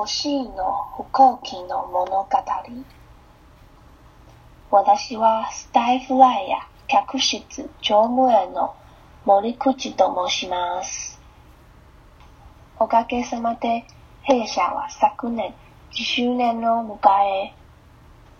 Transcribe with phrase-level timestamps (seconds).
[0.00, 2.28] 欲しいの飛行機の物語
[4.70, 8.74] 私はスタイフライヤー客室乗務員の
[9.26, 11.20] 森口と申します。
[12.78, 13.84] おかげさまで
[14.22, 15.52] 弊社は昨年
[15.92, 17.52] 10周年を迎え、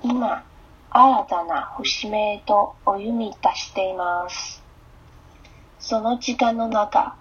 [0.03, 0.43] 今、
[0.89, 4.63] 新たな節目へとお読み出しています。
[5.79, 7.17] その時間の中、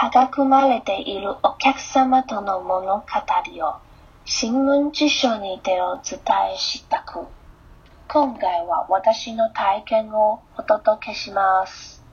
[0.00, 3.80] 育まれているお客様との物語を
[4.24, 6.20] 新聞辞書にてお伝
[6.54, 7.26] えしたく、
[8.06, 12.04] 今回は私の体験をお届けします。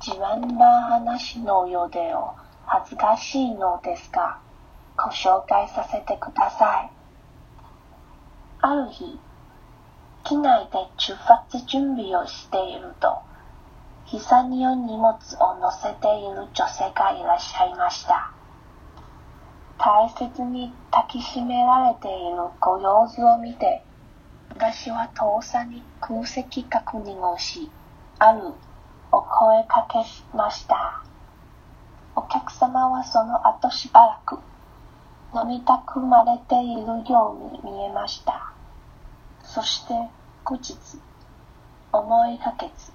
[0.00, 2.36] 自慢話のようでお
[2.66, 4.38] 恥ずかしいのですが、
[4.96, 6.90] ご紹介させてください。
[8.60, 9.18] ある日、
[10.22, 13.18] 機内で出発準備をしていると、
[14.12, 18.30] 膝に荷物を乗せている女性がいらっしゃいました。
[19.78, 23.82] 大切に抱きしめられているご様子を見て、
[24.50, 27.70] 私は遠さに空席確認をし、
[28.18, 28.52] ある
[29.10, 31.02] お声かけしました。
[32.14, 34.38] お客様はその後しばらく
[35.34, 38.52] 飲みたくまれているように見えました。
[39.42, 39.94] そして
[40.44, 40.76] 後日
[41.92, 42.92] 思いがけず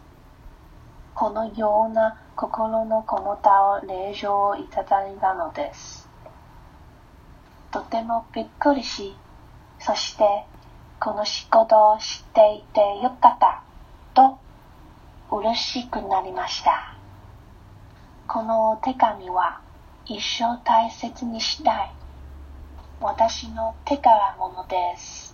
[1.20, 6.08] このような心のこもった令状をいただいたのです。
[7.72, 9.16] とてもびっくりし、
[9.80, 10.46] そして
[11.00, 13.64] この仕事を知っていてよかった
[14.14, 14.38] と
[15.36, 16.94] 嬉しくなりました。
[18.28, 19.60] このお手紙は
[20.06, 21.92] 一生大切にしたい
[23.02, 25.27] 私の手からものです。